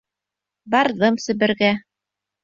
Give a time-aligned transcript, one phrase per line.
[0.75, 1.69] Барҙым Себергә.